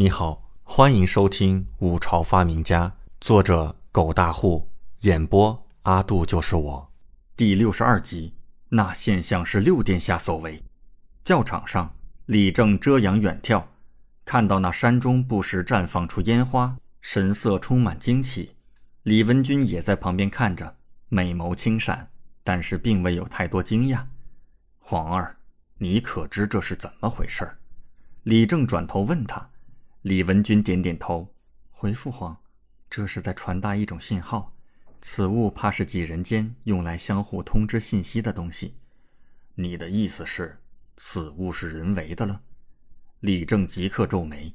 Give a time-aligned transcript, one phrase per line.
[0.00, 2.88] 你好，欢迎收听《五朝发明家》，
[3.20, 4.66] 作者狗大户，
[5.00, 6.90] 演播阿杜就是我，
[7.36, 8.32] 第六十二集。
[8.70, 10.64] 那现象是六殿下所为。
[11.22, 11.94] 教场上，
[12.24, 13.62] 李正遮阳远眺，
[14.24, 18.56] 看到那山中不时绽放出烟花，神色充满惊奇。
[19.02, 20.76] 李文君也在旁边看着，
[21.10, 22.08] 美眸轻闪，
[22.42, 24.02] 但是并未有太多惊讶。
[24.78, 25.36] 皇儿，
[25.76, 27.58] 你可知这是怎么回事？
[28.22, 29.49] 李正转头问他。
[30.02, 31.34] 李文君点点头，
[31.68, 32.40] 回父皇
[32.88, 34.56] ：“这是在传达一种信号，
[35.02, 38.76] 此物怕是几人间用来相互通知信息的东西。”
[39.56, 40.58] 你的意思是，
[40.96, 42.40] 此物是人为的了？
[43.20, 44.54] 李正即刻皱眉。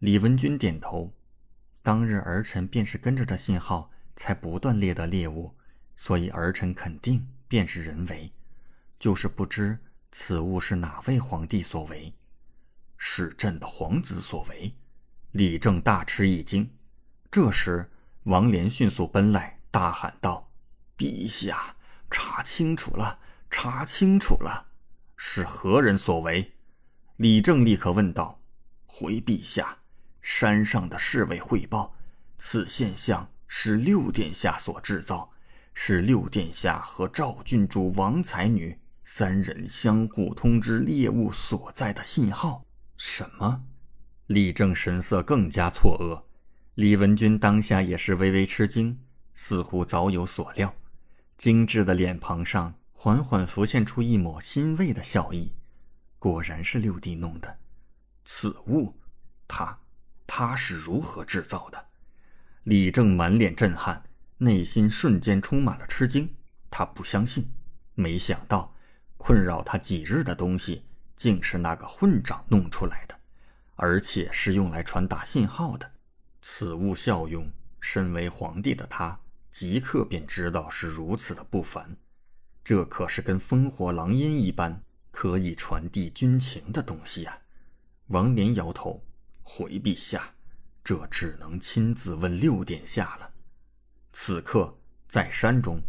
[0.00, 1.14] 李文君点头
[1.82, 5.54] ：“当日儿臣便是跟着这信号，才不断猎得猎物，
[5.94, 8.30] 所以儿臣肯定便是人为，
[8.98, 9.78] 就是不知
[10.12, 12.12] 此物是哪位皇帝所为。”
[12.96, 14.74] 是朕的皇子所为，
[15.32, 16.70] 李正大吃一惊。
[17.30, 17.90] 这时，
[18.24, 20.50] 王莲迅速奔来，大喊道
[20.96, 21.76] ：“陛下，
[22.10, 23.18] 查清楚了，
[23.50, 24.68] 查清楚了，
[25.16, 26.52] 是何人所为？”
[27.18, 28.40] 李正立刻问道
[28.86, 29.78] ：“回陛下，
[30.22, 31.94] 山上的侍卫汇报，
[32.38, 35.32] 此现象是六殿下所制造，
[35.74, 42.63] 是六殿下和赵郡主王才女三人相互通知猎物所在的信号。”
[42.96, 43.64] 什么？
[44.26, 46.24] 李正神色更加错愕。
[46.74, 48.98] 李文君当下也是微微吃惊，
[49.34, 50.74] 似乎早有所料。
[51.36, 55.52] 精致的脸庞上缓缓浮现出一抹欣慰的笑意。
[56.18, 57.58] 果然是六弟弄的。
[58.24, 58.94] 此物，
[59.46, 59.78] 他，
[60.26, 61.86] 他是如何制造的？
[62.62, 64.04] 李正满脸震撼，
[64.38, 66.34] 内心瞬间充满了吃惊。
[66.70, 67.52] 他不相信，
[67.94, 68.74] 没想到，
[69.18, 70.86] 困扰他几日的东西。
[71.16, 73.18] 竟是那个混账弄出来的，
[73.76, 75.92] 而且是用来传达信号的。
[76.42, 81.96] 此物效用，身为皇帝的他即刻便知道是如此的不凡。
[82.62, 87.38] 这可是跟烽火狼烟一般，可以传递军情的东西啊！
[88.08, 89.04] 王莲摇头，
[89.42, 90.34] 回陛下，
[90.82, 93.30] 这只能亲自问六殿下了。
[94.12, 94.76] 此刻
[95.08, 95.82] 在山中。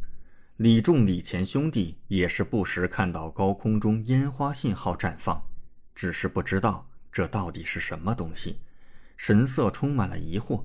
[0.58, 5.46] 李仲、李乾兄弟也是不时看到高空中烟花信号绽放，
[5.94, 8.62] 只是不知道这到底是什么东西，
[9.18, 10.64] 神色充满了疑惑。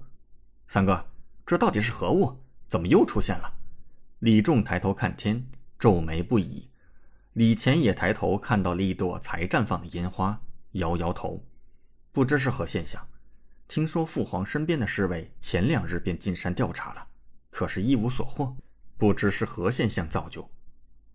[0.69, 1.09] 三哥，
[1.45, 2.41] 这到底是何物？
[2.69, 3.53] 怎么又出现了？
[4.21, 5.45] 李仲抬头看天，
[5.77, 6.71] 皱眉不已。
[7.33, 10.41] 李乾也抬头看到了一朵才绽放的烟花，
[10.73, 11.45] 摇摇头，
[12.13, 13.09] 不知是何现象。
[13.67, 17.09] 听说父皇身边的侍卫前两日便进山调查了，
[17.51, 18.57] 可是一无所获。
[19.01, 20.51] 不知是何现象造就，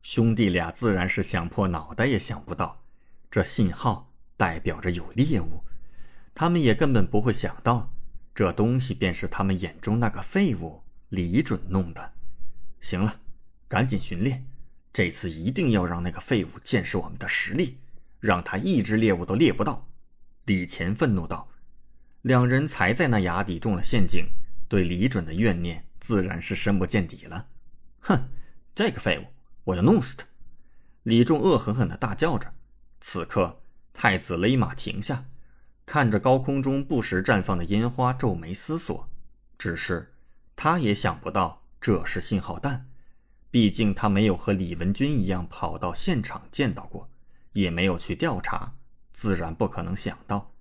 [0.02, 2.84] 兄弟俩自然是想破脑袋也想不到，
[3.30, 5.64] 这信号代表着有猎物。
[6.34, 7.94] 他们也根本不会想到，
[8.34, 12.14] 这东西便是他们眼中那个废物李准弄的。
[12.82, 13.22] 行了，
[13.68, 14.44] 赶紧寻猎，
[14.92, 17.78] 这次一定要让那个废物见识我们的实力，
[18.20, 19.88] 让他一只猎物都猎不到。
[20.46, 21.48] 李乾愤怒道
[22.24, 24.26] ：“两人才在那崖底中了陷阱，
[24.68, 27.50] 对李准的怨念自然是深不见底了。”
[28.08, 28.30] 哼，
[28.76, 29.26] 这个废物，
[29.64, 30.26] 我要弄死他！
[31.04, 32.54] 李仲恶狠狠地大叫着。
[33.02, 35.26] 此刻，太子勒马停下，
[35.88, 39.10] 看着高空中不时绽放的烟花，皱眉思索。
[39.58, 40.14] 只是，
[40.56, 42.88] 他也想不到这是信号弹，
[43.50, 47.10] 毕竟他没有和李文君一样跑到现场见到过，
[47.54, 48.76] 也没有去调查，
[49.12, 50.52] 自然不可能想到。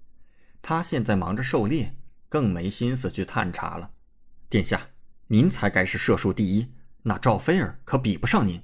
[0.62, 1.94] 他现在忙着狩猎，
[2.31, 3.91] 更没心思去探查了。
[4.49, 4.88] 殿下，
[5.27, 6.72] 您才该是射术第一。
[7.06, 8.62] 那赵菲儿可比不上您。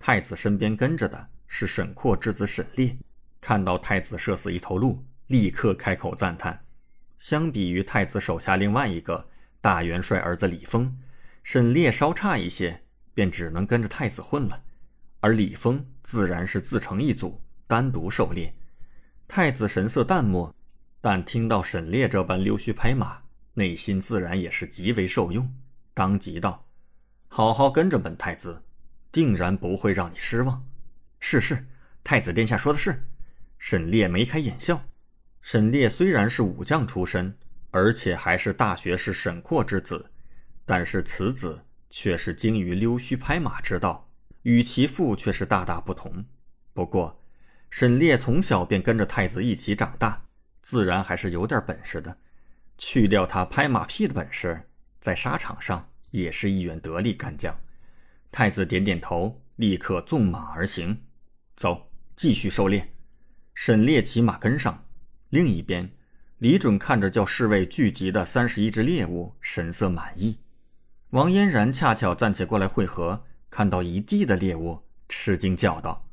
[0.00, 2.96] 太子身边跟着的是沈括之子沈烈，
[3.40, 6.64] 看到太子射死一头鹿，立刻开口赞叹。
[7.16, 9.28] 相比于太子手下另外一个
[9.60, 10.98] 大元帅儿子李丰，
[11.44, 12.82] 沈烈稍差一些，
[13.14, 14.64] 便只能跟着太子混了。
[15.20, 18.52] 而李丰自然是自成一组，单独狩猎。
[19.28, 20.52] 太子神色淡漠，
[21.00, 23.22] 但听到沈烈这般溜须拍马，
[23.54, 25.54] 内心自然也是极为受用，
[25.94, 26.67] 当即道。
[27.28, 28.62] 好好跟着本太子，
[29.12, 30.66] 定然不会让你失望。
[31.20, 31.66] 是是，
[32.02, 33.04] 太子殿下说的是。
[33.58, 34.84] 沈烈眉开眼笑。
[35.40, 37.36] 沈烈虽然是武将出身，
[37.70, 40.10] 而且还是大学士沈括之子，
[40.64, 44.10] 但是此子却是精于溜须拍马之道，
[44.42, 46.24] 与其父却是大大不同。
[46.72, 47.20] 不过，
[47.70, 50.24] 沈烈从小便跟着太子一起长大，
[50.60, 52.18] 自然还是有点本事的。
[52.76, 54.68] 去掉他拍马屁的本事，
[55.00, 55.90] 在沙场上。
[56.10, 57.60] 也是一员得力干将，
[58.30, 61.02] 太子点点头，立刻纵马而行。
[61.56, 62.94] 走，继续狩猎。
[63.54, 64.86] 沈烈骑马跟上。
[65.30, 65.90] 另一边，
[66.38, 70.38] 李准看着叫侍卫聚集的三十一只猎物，神色满意。
[71.10, 76.08] 王嫣然恰巧暂且过来会合，看到一地的猎物，吃惊叫道：“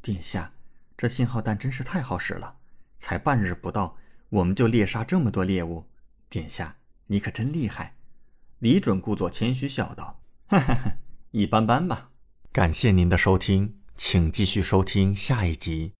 [0.00, 0.52] 殿下，
[0.96, 2.56] 这信号弹真是太好使了！
[2.98, 3.96] 才半日不到，
[4.28, 5.86] 我们就猎杀这么多猎物。
[6.28, 6.76] 殿下，
[7.06, 7.93] 你可真厉害！”
[8.64, 10.96] 李准故作谦虚笑道：“哈哈哈，
[11.32, 12.08] 一般般吧。”
[12.50, 15.92] 感谢您的收听，请继续收听下一集。